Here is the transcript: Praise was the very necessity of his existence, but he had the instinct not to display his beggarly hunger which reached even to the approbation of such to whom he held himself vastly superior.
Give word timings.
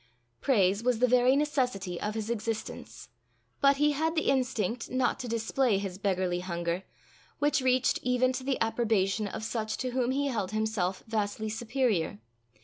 Praise 0.41 0.81
was 0.83 0.97
the 0.97 1.07
very 1.07 1.35
necessity 1.35 2.01
of 2.01 2.15
his 2.15 2.31
existence, 2.31 3.09
but 3.61 3.77
he 3.77 3.91
had 3.91 4.15
the 4.15 4.31
instinct 4.31 4.89
not 4.89 5.19
to 5.19 5.27
display 5.27 5.77
his 5.77 5.99
beggarly 5.99 6.39
hunger 6.39 6.81
which 7.37 7.61
reached 7.61 7.99
even 8.01 8.33
to 8.33 8.43
the 8.43 8.59
approbation 8.61 9.27
of 9.27 9.43
such 9.43 9.77
to 9.77 9.91
whom 9.91 10.09
he 10.09 10.25
held 10.25 10.49
himself 10.53 11.03
vastly 11.07 11.49
superior. 11.49 12.17